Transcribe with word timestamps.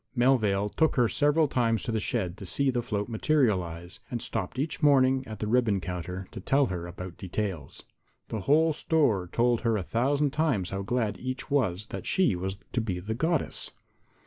Melvale 0.15 0.69
took 0.69 0.95
her 0.95 1.07
several 1.07 1.47
times 1.47 1.83
to 1.83 1.91
the 1.91 1.99
shed 1.99 2.35
to 2.37 2.45
see 2.47 2.71
the 2.71 2.81
float 2.81 3.07
materialize, 3.07 3.99
and 4.09 4.19
stopped 4.19 4.57
each 4.57 4.81
morning 4.81 5.23
at 5.27 5.37
the 5.37 5.45
ribbon 5.45 5.79
counter 5.79 6.27
to 6.31 6.39
tell 6.39 6.65
her 6.65 6.87
about 6.87 7.19
details. 7.19 7.83
The 8.29 8.39
whole 8.39 8.73
store 8.73 9.29
told 9.31 9.61
her 9.61 9.77
a 9.77 9.83
thousand 9.83 10.31
times 10.31 10.71
how 10.71 10.81
glad 10.81 11.19
each 11.19 11.51
was 11.51 11.85
that 11.91 12.07
she 12.07 12.35
was 12.35 12.57
to 12.73 12.81
be 12.81 12.99
the 12.99 13.13
Goddess. 13.13 13.69